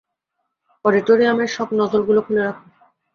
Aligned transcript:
অডিটোরিয়ামের 0.85 1.49
সব 1.55 1.67
নজল 1.73 2.01
গুলো 2.07 2.21
খুলে 2.25 2.41
রাখো। 2.43 2.65